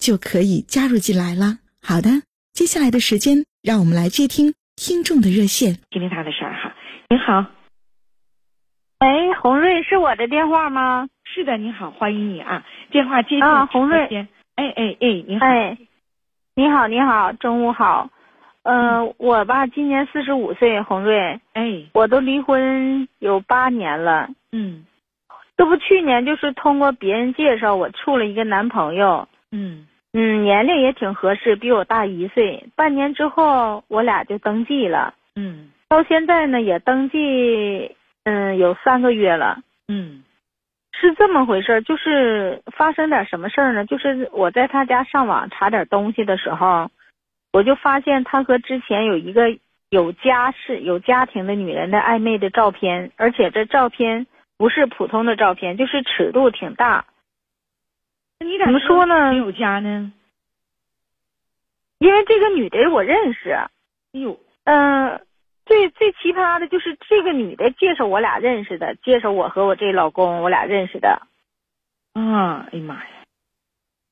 [0.00, 1.58] 就可以加入进来了。
[1.82, 2.08] 好的，
[2.52, 6.74] 接下来的时间，让我们来接听听众的热线，听听他的事儿哈。
[7.08, 7.44] 您好，
[9.00, 11.08] 喂，红瑞是我的电话吗？
[11.24, 14.26] 是的，你好，欢迎你啊，电话接啊，红瑞，
[14.56, 15.78] 哎哎哎，你好，哎，
[16.56, 18.10] 你好，你好，中午好。
[18.62, 21.40] 嗯，我吧，今年四十五岁，红瑞。
[21.54, 24.28] 哎，我都离婚有八年了。
[24.52, 24.84] 嗯，
[25.56, 29.26] 这不去年就是通过别人介绍，我处了一个男朋友。
[29.52, 32.64] 嗯嗯，年龄也挺合适，比我大一岁。
[32.74, 35.14] 半年之后，我俩就登记了。
[35.36, 37.94] 嗯，到现在呢，也登记，
[38.24, 39.58] 嗯，有三个月了。
[39.88, 40.22] 嗯，
[40.92, 43.84] 是这么回事，就是发生点什么事儿呢？
[43.86, 46.90] 就是我在他家上网查点东西的时候。
[47.52, 49.46] 我就发现他和之前有一个
[49.88, 54.24] 有家室、有家庭的女人的暧昧的照片，而且这照片
[54.56, 57.04] 不是普通的照片，就是尺度挺大。
[58.40, 59.30] 那你怎么说呢？
[59.32, 60.12] 没有家呢？
[61.98, 63.50] 因为这个女的我认识。
[63.50, 63.68] 哎
[64.12, 65.20] 呦，嗯，
[65.66, 71.20] 最最奇葩的就是这个女的介绍我俩认识的，介绍我和我这老公我俩认识的。
[72.14, 73.10] 啊，哎呀妈呀！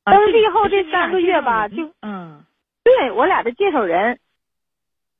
[0.04, 2.44] 登记后这三个月吧，就嗯。
[2.84, 4.18] 对我俩的介绍人，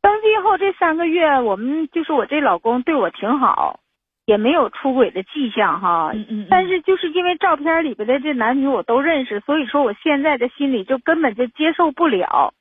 [0.01, 3.81] 登记后这三个月，我们就是我这老公对我挺好，
[4.29, 6.11] 也没有出轨的迹象哈。
[6.13, 6.47] 嗯嗯。
[6.51, 12.53] 但是就是因为照片里边的这男女我都认识，所以说我现在的心里就根本就接受不了。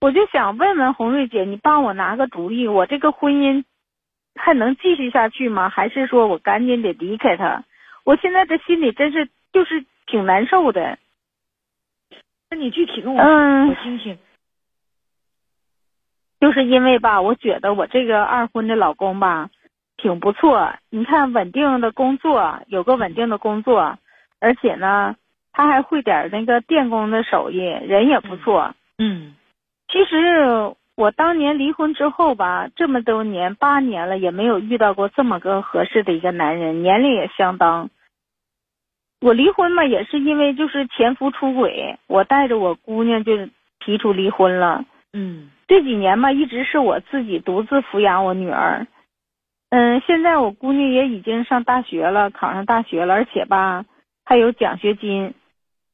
[0.00, 3.64] 我就想问问红瑞姐，你帮我拿个主意，我这个婚姻
[4.36, 5.68] 还能继续下去吗？
[5.68, 7.64] 还是说我赶紧得离开他？
[8.04, 10.96] 我现在这心里真是就是挺难受的。
[12.50, 14.16] 那你具体跟我说，我听听。
[16.38, 19.50] 就是因为吧，我觉得我这个二婚的老公吧，
[19.96, 20.74] 挺不错。
[20.90, 23.98] 你看，稳定的工作，有个稳定的工作，
[24.40, 25.16] 而且呢，
[25.52, 28.74] 他还会点那个电工的手艺，人也不错。
[28.98, 29.34] 嗯。
[29.86, 37.90] 其实我当年离婚之后吧，这么多年八年了，也没有遇到过这么个合适的一个男人，年龄也相当。
[39.20, 43.32] 我离婚嘛，也是因为就是前夫出轨，我带着我姑娘就
[43.78, 44.84] 提出离婚了。
[45.12, 48.86] 嗯，这几年嘛，一直是我自己独自抚养我女儿。
[49.76, 53.84] 嗯，现在我姑娘也已经上大学了，考上大学了，而且吧
[54.24, 55.34] 还有奖学金，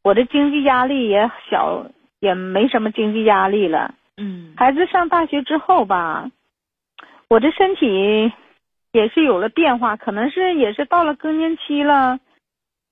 [0.05, 1.87] 我的经济压力也小，
[2.19, 3.95] 也没什么经济压力了。
[4.19, 6.31] 嗯，孩子上大学之后吧，
[7.31, 8.31] 我的身体
[8.93, 12.19] 也是有了变化，可能是也是到了更年期了。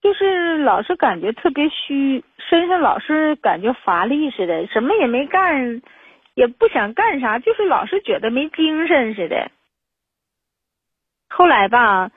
[0.00, 5.82] 就是老是感觉特别虚，身上老是感觉乏力似的，什么也没干，
[6.34, 9.50] 也不想干啥，就是老是觉得没精神似的。
[11.28, 12.10] 后来吧，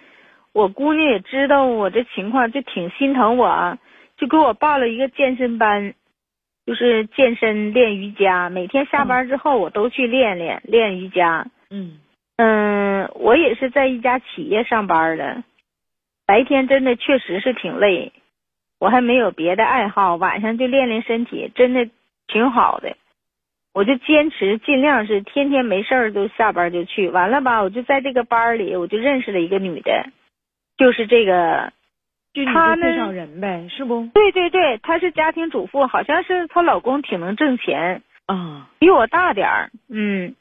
[0.54, 3.78] 我姑娘也知道我这情况，就挺心疼我，
[4.18, 5.94] 就给我报了一个健身班，
[6.66, 11.48] 就是健身练瑜伽，每天下班之后我都去练练练瑜伽。
[11.70, 12.00] 嗯
[12.38, 15.44] 嗯，我也是在一家企业上班的。
[16.26, 18.14] 白天真的确实是挺累，
[18.80, 21.90] 我还没有别的爱好，晚上就练练身体，真的
[22.28, 22.96] 挺好的。
[23.74, 30.06] 我就坚持尽量是天天没事儿就下班就去，完了吧，我就在这个班里，我就认识了一个女的，
[30.78, 31.72] 就是这个，
[32.54, 34.08] 她介绍人呗，是不？
[34.14, 40.36] 对对对，她是家庭主妇，好像是她老公挺能挣钱啊，比我大点儿，嗯。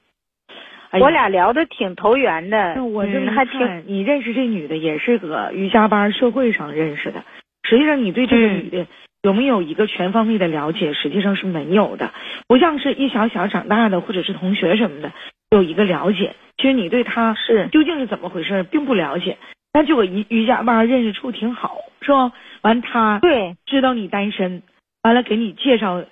[0.98, 3.84] 我俩聊的挺投缘的，我这么还挺。
[3.86, 7.22] 你认识这女的也是搁瑜伽班社会上认识的，
[7.62, 8.84] 实际上你对这个女的
[9.22, 10.94] 有没有一个全方位的了解？
[10.94, 12.12] 实际上是没有的，
[12.46, 15.12] 不像是一小小长大的或者是同学什么的
[15.50, 16.34] 有一个了解。
[16.56, 19.38] 其实你对他是究竟是怎么回事并不了解。
[19.72, 22.32] 但就我瑜瑜伽班认识处挺好，是吧？
[22.62, 24.62] 完他对知道你单身，
[25.02, 26.04] 完了给你介绍。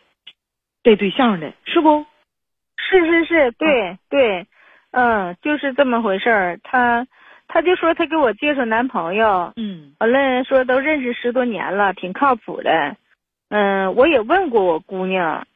[0.84, 2.06] 这对象的，是不？
[2.78, 4.46] 是是是，对对，
[4.92, 6.60] 嗯，就是这么回事儿。
[6.62, 7.06] 他
[7.48, 9.94] 他就说她给我介绍男朋友，嗯。
[9.98, 12.96] 完了说都认识十多年了，挺靠谱的。
[13.48, 15.46] 嗯，我也问过我姑娘，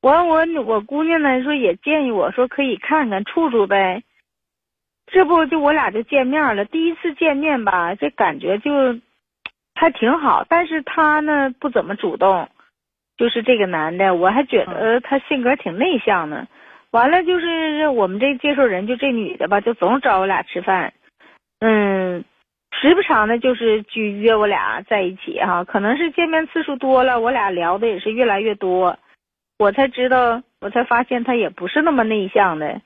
[0.00, 4.02] 完我我姑娘呢说也建议我说可以看看处处呗。
[5.06, 8.70] 这不就我俩就见面了，第一次见面吧，这感觉就
[9.74, 12.48] 还挺好，但是他呢不怎么主动，
[13.18, 16.48] 就是这个男的，我还觉得他性格挺内向的。
[16.90, 20.94] 完了就是我们这介绍人就这女的吧，就总找我俩吃饭，
[21.66, 22.22] 嗯，
[22.78, 28.98] 时不常的就是去约我俩在一起哈，可能是见面次数多了，我俩聊的也是越来越多，
[29.58, 32.82] 我才知道，我才发现他也不是那么内向的。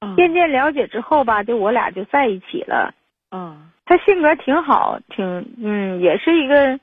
[0.00, 2.92] 啊渐渐了解之后吧，就我俩就在一起了。
[3.34, 6.78] 嗯他性格挺好，挺嗯，也是一个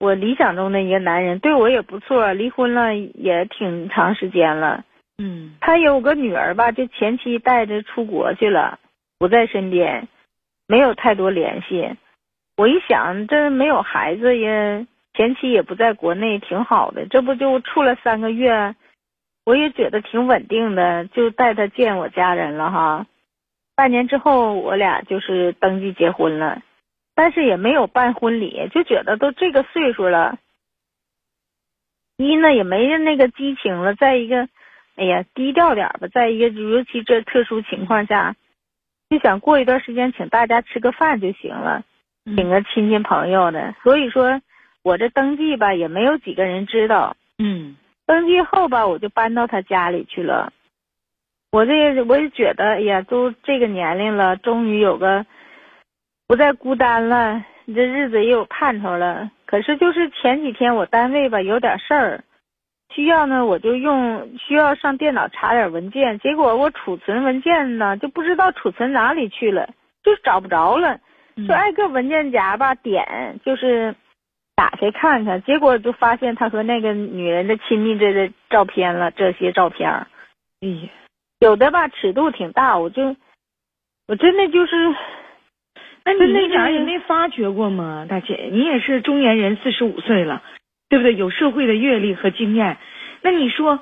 [0.00, 2.32] 我理想中的一个男人，对我也不错。
[2.32, 4.84] 离婚了也挺长时间了。
[5.22, 8.80] 嗯他有个女儿吧，就前妻带着出国去了，
[9.18, 10.08] 不在身边，
[10.70, 11.96] 没有太多联系。
[12.56, 17.06] 我一想，这没有孩子也，前妻也不在国内，挺好的。
[17.06, 18.76] 这不就处了三个月，
[19.44, 23.06] 我也觉得挺稳定的，就带他见我家人了哈。
[23.74, 26.62] 半年之后，我俩就是登记结婚了，
[27.16, 30.38] 但是也没有办婚礼，就觉得都这个岁数了，
[32.16, 34.48] 一呢也没那个激情了，再一个。
[34.96, 36.06] 哎呀，低调点吧。
[36.12, 38.36] 再一个，尤其这特殊情况下，
[39.10, 41.82] 就想过一段时间请大家吃个饭就行了，
[42.24, 43.74] 嗯请个亲戚朋友的。
[43.82, 44.40] 所以说，
[44.84, 47.16] 我这登记吧也没有几个人知道。
[47.38, 47.76] 嗯
[48.06, 50.52] 登记后吧，我就搬到他家里去了。
[51.50, 55.26] 我这我也觉得，哎呀，都这个年龄了，终于有个
[56.28, 59.30] 不再孤单了，你这日子也有盼头了。
[59.44, 62.24] 可是就是前几天我单位吧有点事儿。
[62.92, 69.68] 需要呢，我就用需要上电脑查点文件，结果我储存文件呢就不知道储存哪里去了，
[70.02, 70.98] 就找不着了，
[71.36, 71.46] 嗯。
[71.46, 73.94] 就挨个文件夹吧点，就是
[74.56, 80.88] 打开看看，结果就发现他和那个女人的亲密这的照片了，这些照片哎呀，
[81.38, 83.16] 有的吧尺度挺大，我就
[84.08, 84.94] 我真的就是，
[86.04, 88.48] 那你真的一点儿也没发觉过吗，大姐？
[88.52, 90.42] 你也是中年人，四十五岁了，
[90.90, 91.14] 对不对？
[91.14, 92.76] 有社会的阅历和经验。
[93.22, 93.78] 那你说，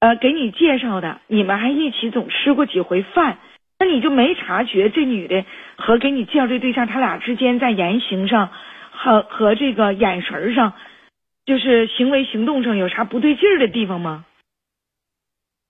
[0.00, 3.38] 呃，给你介绍的，你们还一起总吃过几回饭，
[3.78, 5.44] 那你就没察觉这女的
[5.76, 8.50] 和给你介绍这对象，他俩之间在言行上
[8.90, 10.74] 和和这个眼神上，
[11.46, 14.24] 就是行为行动上有啥不对劲儿的地方吗？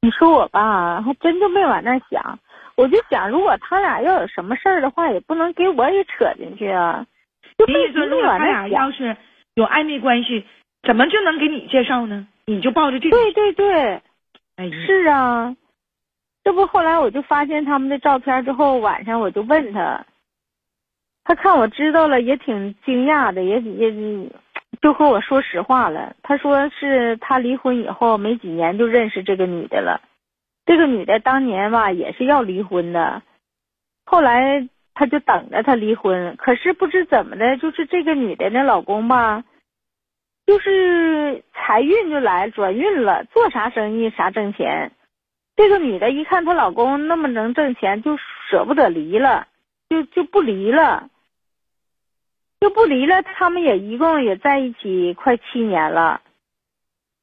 [0.00, 2.38] 你说我吧，还真就没往那想。
[2.76, 7.04] 我就想，如果他俩要有什么事儿的话，也不能给我也扯进去啊。
[7.58, 8.44] 就你意思，如果他。
[8.44, 9.16] 俩要是
[9.54, 10.46] 有暧昧关系，
[10.82, 12.26] 怎么就能给你介绍呢？
[12.46, 14.02] 你就抱着这种，对对对，
[14.56, 15.54] 哎，是啊。
[16.44, 20.06] 这不后来我就发现他们的照片之后，晚上我就问他，
[21.24, 23.92] 他看我知道了，也挺惊讶的，也也
[24.80, 26.16] 就和我说实话了。
[26.22, 30.00] 他说是他离婚以后没几年就认识这个女的了，
[30.64, 33.20] 这个女的当年吧也是要离婚的，
[34.06, 39.44] 后来他就等着他离婚，可是不知怎么的，就是这个女的那老公吧，
[40.48, 44.92] 就是财运就来转运了，做啥生意啥挣钱。
[45.54, 48.16] 这个女的一看她老公那么能挣钱，就
[48.48, 49.46] 舍不得离了，
[49.90, 51.10] 就就不离了，
[52.60, 53.22] 就不离了。
[53.22, 56.22] 他们也一共也在一起快七年了。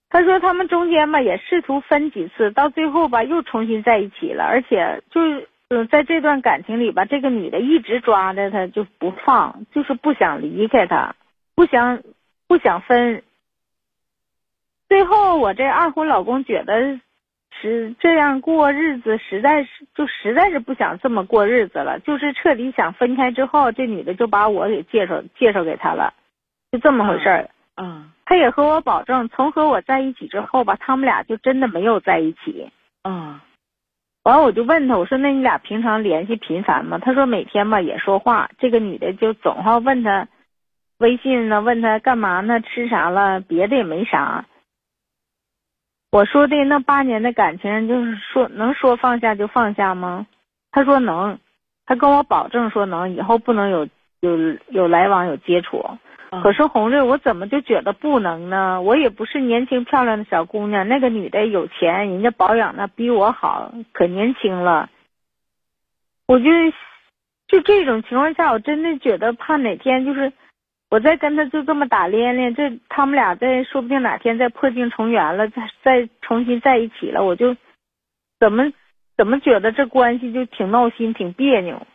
[0.07, 11.15] 他说他们中间吧也试图分几次，到最后吧又重新在一起了，而且就是嗯在这段感情里吧，这个女的一直抓着他就不放，就是不想离开他，
[11.55, 12.03] 不想
[12.47, 13.23] 不想分。
[14.87, 16.99] 最后我这二婚老公觉得。
[17.61, 26.13] 是这样过日子，实在是就实在是不想这么过日子了，就是彻底想分开之后，这女的就把我给介绍介绍给他了，
[26.69, 27.49] 就这么回事儿。
[27.75, 32.69] 啊他也和我保证，从和我在一起之后吧，他们俩就真的没有在一起。
[33.03, 33.39] 嗯
[34.23, 36.99] 完了我就问他，我说那你俩平常联系频繁吗？
[37.01, 38.49] 他说每天吧也说话。
[38.59, 40.27] 这个女的就总好问他
[40.97, 44.45] 微信呢，问他干嘛呢，吃啥了，别的也没啥。
[46.11, 50.25] 我说的那八年的感情，就是说能说放下就放下吗？
[50.71, 51.37] 他说能，
[51.85, 53.87] 他跟我保证说能，以后不能有
[54.21, 55.79] 有有来往有接触。
[55.79, 55.99] 啊
[56.43, 58.81] 可是红瑞，我怎么就觉得不能呢？
[58.81, 64.89] 我也不是年轻漂亮的小姑娘，那个女的有钱，人家保养的比我好，可年轻了。
[66.27, 66.45] 我就
[67.47, 70.33] 就这种情况下，我真的觉得怕哪天就是
[70.95, 77.57] 我我再跟他就这么打连连，这他们俩再说不定哪天再破镜重圆了，再再重新在一起了，我就
[78.39, 78.71] 怎么
[79.17, 81.85] 怎么觉得这关系就挺闹心，挺别扭。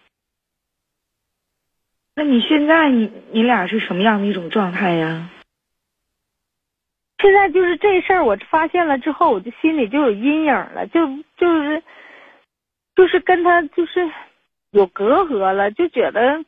[2.14, 5.30] 那你现在你你俩是什么样的一种状态呀？
[7.22, 11.06] 现在就是这事儿，我发现了之后，我就心里就有阴影了，就
[11.38, 11.82] 就是
[12.94, 14.10] 就是跟他就是
[14.72, 16.44] 有隔阂了，就觉得，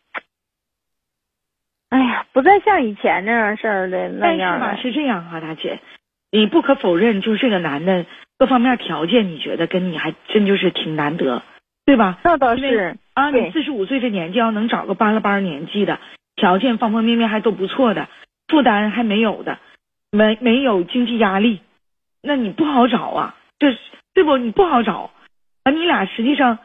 [1.92, 4.78] 哎呀，不再像以前那样事儿的那样了。
[4.78, 5.78] 是这样啊，大姐，
[6.30, 8.06] 你不可否认，就是这个男的
[8.38, 11.42] 各方面条件，你觉得跟你还真就是挺难得，
[11.84, 12.18] 对吧？
[12.24, 16.00] 那倒是啊，你四十五岁这年纪要能找个班了班年纪的，
[16.34, 18.08] 条件方方面面还都不错的，
[18.48, 19.58] 负担还没有的。
[20.14, 21.60] 没没有经济压力，
[22.22, 23.74] 那你不好找啊，这
[24.12, 24.36] 对不？
[24.36, 25.10] 你不好找
[25.64, 25.72] 啊！
[25.72, 26.58] 你俩实际上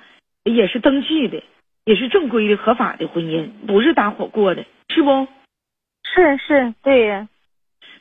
[0.44, 1.42] 也是登记的，
[1.86, 4.66] 也是正规的、合法的婚姻，不是搭伙过的，
[4.98, 5.28] 是不？
[6.04, 7.30] 是是，对呀。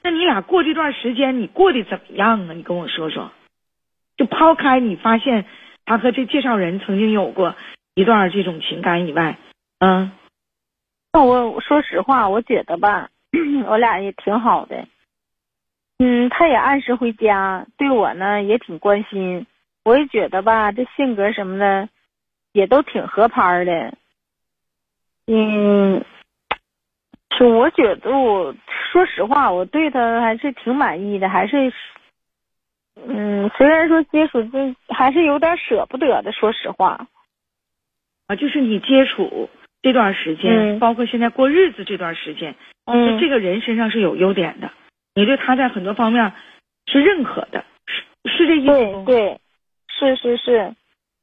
[0.02, 2.54] 那你俩过这段时间，你过得怎么样啊？
[2.54, 3.30] 你跟我说说。
[4.16, 5.44] 就抛开你发现
[5.84, 7.54] 他和这介绍人曾经有过
[7.94, 9.36] 一段这种情感以外，
[9.78, 10.10] 嗯，
[11.12, 13.10] 那我说实话，我觉得吧，
[13.68, 14.88] 我俩也挺好的。
[15.98, 19.46] 嗯，他也按时回家，对我呢也挺关心。
[19.84, 21.90] 我也觉得吧，这性格什么的
[22.52, 23.98] 也都挺合拍的。
[25.26, 26.04] 嗯，
[27.38, 28.54] 就我觉得，我
[28.90, 31.70] 说实话，我对他还是挺满意的，还是
[33.06, 36.32] 嗯，虽然说接触这还是有点舍不得的。
[36.32, 37.06] 说实话，
[38.26, 39.50] 啊，就是你接触
[39.82, 42.54] 这段时间，包括现在过日子这段时间，
[42.86, 44.70] 嗯，这个人身上是有优点的。
[45.14, 46.32] 你对他在很多方面
[46.86, 49.04] 是认可的，是是这意思吗？
[49.04, 49.40] 对对，
[49.88, 50.74] 是是是，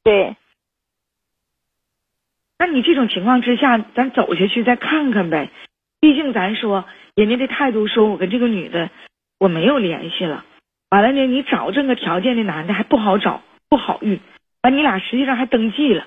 [0.03, 0.35] 对。
[2.59, 5.49] 那你这种情况之下，咱走下去再看看呗。
[6.03, 6.83] 毕竟咱说
[7.15, 8.89] 人家的态度，说我跟这个女的
[9.39, 10.43] 我没有联系了。
[10.89, 14.19] 完了呢，你找这个条件的男的还不好找，不好遇。
[14.63, 16.05] 完，你俩实际上还登记了。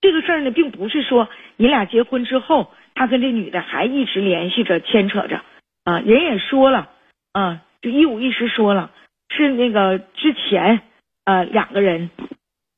[0.00, 5.42] 这个事儿呢，并不是说你俩结婚之后，他跟这女的还一直联系着、牵扯着
[5.84, 6.00] 啊。
[6.00, 6.90] 人也说了。
[7.32, 8.90] 啊，就一五一十说了，
[9.28, 10.80] 是那个之前
[11.24, 12.10] 呃两个人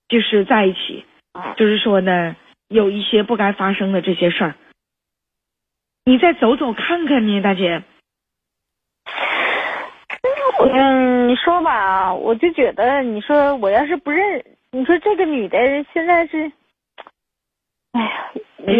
[0.06, 1.06] 就是在一起，
[1.56, 2.36] 就是说呢
[2.68, 4.54] 有一些不该发生的这些事儿，
[6.08, 7.82] 你再走走看看呢，大姐。
[10.72, 15.58] 嗯，你说吧，我就觉得你说我要是不认，你说这个女的
[15.92, 16.50] 现在是，
[17.92, 18.32] 哎呀，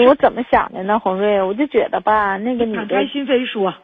[0.06, 1.42] 我怎么想的呢，红瑞？
[1.42, 3.74] 我就觉得吧，那个女的敞开心扉说，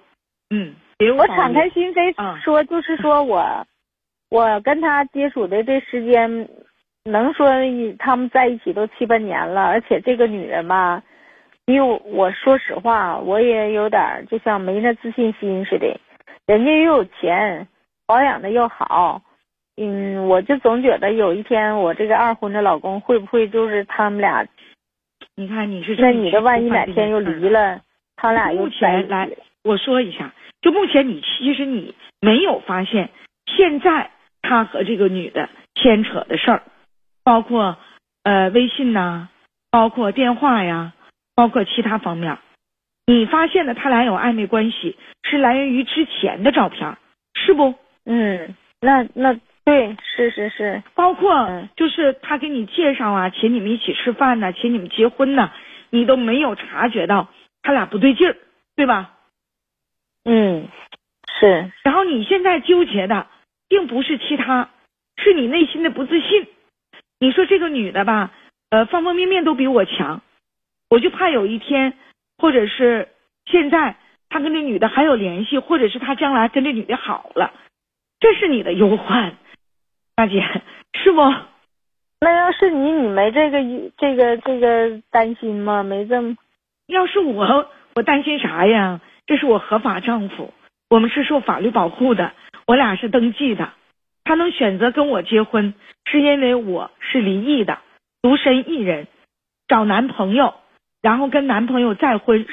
[0.48, 0.74] 嗯。
[1.18, 3.66] 我敞开心扉说，就是说我，
[4.30, 6.48] 我跟他接触的这时间，
[7.04, 7.50] 能说
[7.98, 11.02] 他们在一起都七八年了，而且这个女人吧，
[11.66, 15.98] 比我我说实话，我也有点就像没那自信心似的。
[16.46, 17.66] 人家又有钱，
[18.06, 19.22] 保养的又好，
[19.76, 24.46] 嗯，我就总觉得有一天我这个二婚的老公会不会就是他们俩？
[25.36, 27.80] 你看你是那女的万一哪天又离了，
[28.16, 29.28] 他俩又钱来，
[29.62, 30.32] 我说一下。
[30.60, 33.10] 就目前，你其实你没有发现，
[33.46, 34.10] 现在
[34.42, 36.62] 他和这个女的牵扯的事儿，
[37.24, 37.78] 包括
[38.22, 39.28] 呃微信呐，
[39.70, 40.92] 包括电话呀，
[41.34, 42.38] 包括其他方面，
[43.06, 46.96] 你发现的他俩有暧昧关系，是来源于之前的照片，
[47.34, 47.74] 是不？
[48.06, 55.52] 嗯，那那对，是是是，包括就是他给你介绍啊，请你们一起吃饭呐，请你们结婚呐，
[55.90, 57.28] 你都没有察觉到
[57.62, 58.36] 他俩不对劲儿，
[58.76, 59.12] 对吧？
[60.24, 60.68] 嗯，
[61.40, 61.72] 是。
[61.82, 63.26] 然后你现在纠结的，
[63.68, 64.68] 并不是其他，
[65.16, 66.46] 是你内心的不自信。
[67.18, 68.32] 你说这个女的吧，
[68.68, 70.20] 呃，方方面面都比我强，
[70.90, 71.94] 我就怕有一天，
[72.38, 73.08] 或者是
[73.46, 73.96] 现在，
[74.28, 77.52] 他跟这女的还有联系，或者是他将来跟这女的好了，
[78.20, 79.36] 这是你的忧患，
[80.14, 80.42] 大姐，
[80.94, 81.20] 是不？
[82.20, 83.58] 那要是你，你没这个
[83.98, 85.82] 这个这个担心吗？
[85.82, 86.36] 没这么？
[86.86, 89.00] 要是我，我担心啥呀？
[89.26, 90.52] 这是我合法丈夫，
[90.88, 92.32] 我们是受法律保护的，
[92.66, 93.72] 我俩是登记的。
[94.22, 95.74] 他能选择跟我结婚，
[96.06, 97.78] 是因为我是离异的，
[98.22, 99.06] 独身一人，
[99.68, 100.54] 找男朋友，
[101.04, 102.46] 然后跟男朋友再婚，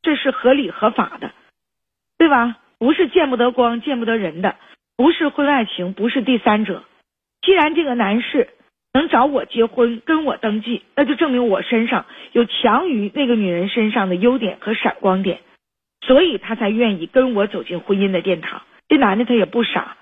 [0.00, 1.32] 这是合理合法的，
[2.16, 2.56] 对吧？
[2.78, 4.54] 不是见不得光、见不得人的，
[4.96, 6.84] 不是婚外情，不是第三者。
[7.42, 8.50] 既然这个男士
[8.92, 15.40] 能找我结婚，跟我登记，那就证明我身上有强于那个女人身上的优点和闪光点。
[16.02, 18.62] 所以他才愿意跟我走进婚姻的殿堂。
[18.88, 19.96] 这男的他也不傻，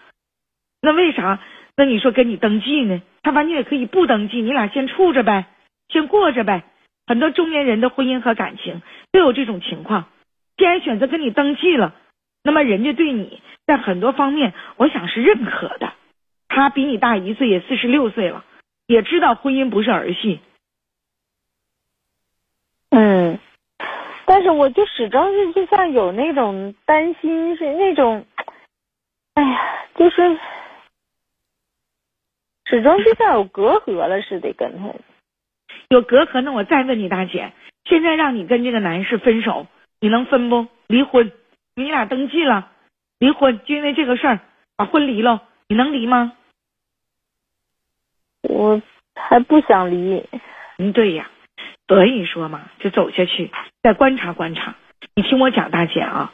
[0.83, 1.41] 那为啥？
[1.75, 3.01] 那你说跟你登记呢？
[3.23, 5.47] 他完全也可以不登记，你俩先处着呗，
[5.89, 6.65] 先过着呗。
[7.07, 8.83] 很多中年人的婚姻和感情
[9.13, 10.09] 都有这种情况，
[10.57, 11.95] 既然选择跟你登记了，
[12.43, 15.93] 那么人家对你在很多方面，我想是认可的。
[16.49, 18.45] 他比你大一岁，也四十六岁了，
[18.87, 20.41] 也知道婚姻不是儿戏。
[22.91, 23.39] 嗯，
[24.25, 28.25] 但是我就始终是就像有那种担心，是那种，
[29.35, 30.39] 哎呀，就是
[32.67, 34.95] 始终就像有隔阂了似的，跟他
[35.89, 36.41] 有隔阂。
[36.41, 37.53] 那我再问你，大姐，
[37.85, 39.67] 现在让你跟这个男士分手，
[40.01, 40.67] 你能分不？
[40.87, 41.33] 离婚？
[41.77, 42.71] 你俩登记了，
[43.19, 44.41] 离婚就因为这个事儿
[44.77, 46.33] 把婚离了，你能离吗？
[48.43, 48.83] 我
[49.15, 50.25] 还不想离。
[50.79, 51.31] 嗯，对呀。
[51.87, 53.51] 所以说嘛，就走下去，
[53.83, 54.75] 再观察观察。
[55.15, 56.33] 你听我讲，大姐啊，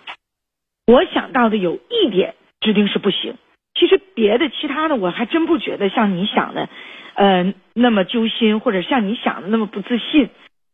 [0.86, 3.36] 我想到的有一点指定是不行。
[3.80, 6.68] 其实别的其他的，我还真不觉得像你想的，
[7.14, 10.28] 呃，那么揪心，或者像你想的那么不自信。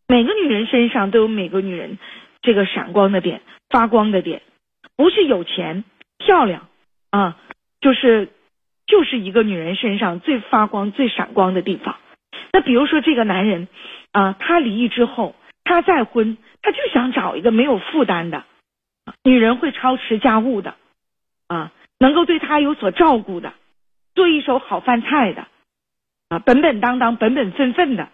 [0.06, 1.98] 每个女人身上都有每个女人
[2.42, 4.42] 这个闪光的点、发光的点，
[4.96, 5.84] 不是有钱、
[6.18, 6.68] 漂亮
[7.10, 7.38] 啊，
[7.80, 8.28] 就是
[8.86, 11.96] 就是一个女人身上最发光、最闪光的地方。
[12.52, 13.68] 那比如说这个男人。
[14.12, 18.44] 啊，他离异之后，他再婚，他就想找一个没有负担的
[19.24, 20.74] 女人，会操持家务的，
[21.48, 23.52] 啊，能够对他有所照顾的，
[24.14, 25.46] 做一手好饭菜的，
[26.28, 28.08] 啊，本本当当、本本分分的，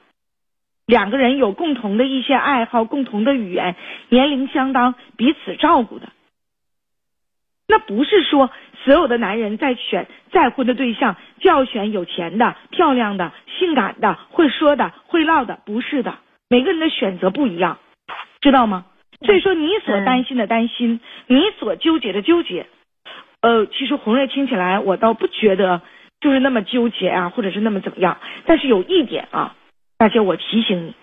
[0.86, 3.76] 两个人有共同的一些爱好、共同的语言，
[4.08, 6.08] 年龄相当，彼此照顾的。
[7.68, 8.50] 那不是说
[8.84, 16.18] 所有的男人在选再婚的对象就要选有钱的、漂亮的、性感的、会说的、会唠的，不是的。
[16.50, 17.78] 每个人的选择不一样，
[18.42, 18.84] 知道吗？
[19.24, 22.66] 所以说你所担心的担心，你所纠结的纠结，
[23.42, 25.82] 呃，其实红瑞听起来我倒不觉得
[26.20, 28.18] 就是那么纠结啊，或者是那么怎么样。
[28.46, 29.54] 但是有一点啊，
[29.98, 30.94] 大姐我提醒你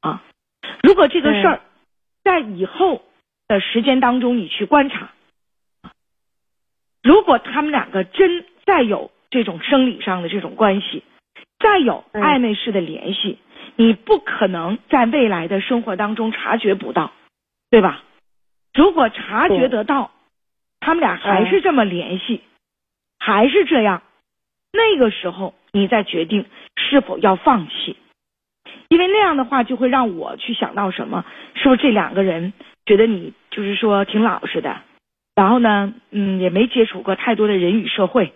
[0.00, 0.22] 啊，
[0.82, 1.60] 如果这个事儿
[2.22, 3.02] 在以后
[3.48, 5.10] 的时间当中你去观察。
[7.02, 11.02] 如果他们两个真再有这种生理上的这种关系，
[11.58, 13.38] 再有暧昧式的联系，
[13.76, 17.12] 你不可能在未来的生活当中察觉不到，
[17.70, 18.02] 对吧？
[18.74, 20.10] 如果察觉得到，
[20.88, 22.40] 他们俩还是这么联系，
[23.18, 24.00] 还是这样，
[24.72, 26.46] 那个时候你再决定
[26.76, 27.94] 是否要放弃，
[28.88, 31.26] 因为那样的话就会让我去想到什么？
[31.56, 32.54] 是不是这两个人
[32.86, 34.80] 觉得你就是说挺老实的？
[35.34, 38.32] 然后呢，嗯，也没接触过太多的人与社会，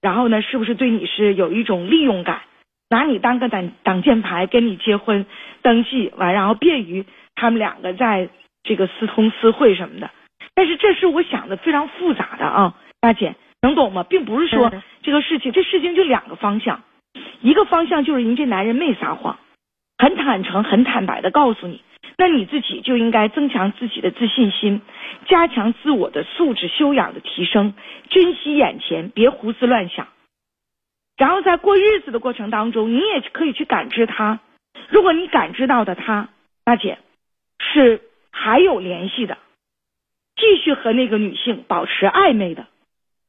[0.00, 2.40] 然后呢，是不是对你是有一种利用感，
[2.88, 5.26] 拿你当个挡挡箭牌，跟你结婚
[5.60, 8.30] 登记完，然后便于他们两个在
[8.62, 10.10] 这个私通私会什么的。
[10.54, 14.02] 但是这是我想的非常复杂的啊，大姐能懂吗？
[14.02, 16.82] 并不是说这个事情，这事情就两个方向，
[17.40, 19.38] 一个方向就是您这男人没撒谎，
[19.98, 21.82] 很坦诚、很坦白的告诉你。
[22.18, 24.82] 那你自己就应该增强自己的自信心，
[25.26, 27.72] 加强自我的素质修养的提升，
[28.10, 30.08] 珍惜眼前，别胡思乱想。
[31.16, 34.40] 然后在过日子的过程当中，你也可以去感知他。
[34.90, 36.28] 如果你感知到的他，
[36.62, 36.98] 大姐
[37.58, 39.38] 是还有联系的，
[40.50, 42.66] 继续和那个女性保持暧昧的，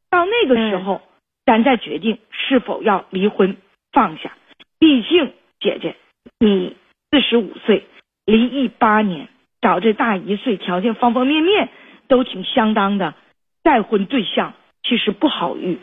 [0.09, 1.03] 到那个时候，
[1.45, 3.57] 咱再决定是否要离婚
[3.91, 4.31] 放下。
[4.79, 5.95] 毕竟姐姐，
[6.39, 6.75] 你
[7.11, 7.85] 四十五岁。
[8.25, 9.27] 离异八年，
[9.61, 11.69] 找这大一岁，条件方方面面
[12.07, 13.13] 都挺相当的，
[13.63, 15.77] 再婚对象其实不好遇，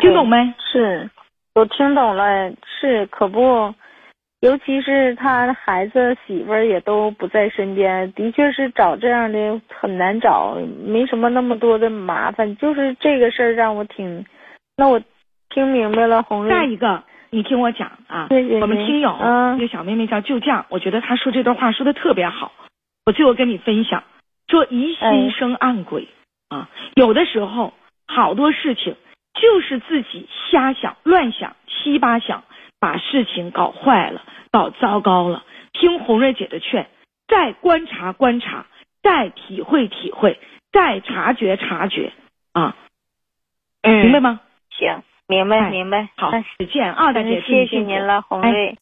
[0.00, 0.54] 听懂没？
[0.72, 1.10] 是，
[1.54, 3.74] 我听懂了，是可不，
[4.42, 14.26] 尤其是他孩子媳妇儿也都不在身边，的确是找这样的很难找，没什么那么多的麻烦，就是这个事儿让我挺，
[14.76, 15.00] 那我
[15.48, 17.04] 听明白了，红瑞再一个。
[17.30, 18.26] 你听我讲啊，
[18.60, 19.16] 我们听友
[19.56, 22.50] 一个小妹妹叫旧酱，我觉得她说这段话说的特别好。
[23.06, 24.02] 我最后跟你分享，
[24.48, 26.08] 说疑心生暗鬼
[26.48, 27.72] 啊，有的时候
[28.08, 28.96] 好多事情
[29.40, 32.42] 就是自己瞎想、乱想、七八想，
[32.82, 35.44] 把事情搞坏了、搞糟糕了。
[35.72, 36.88] 听红瑞姐的劝，
[37.28, 38.66] 再观察观察，
[39.04, 40.40] 再体会体会，
[40.72, 42.12] 再察觉察觉
[42.52, 42.74] 啊，
[43.84, 44.40] 明白吗？
[44.76, 45.00] 行。
[45.28, 48.76] 明白，明白，好，再见啊，大姐，谢谢您了，红瑞。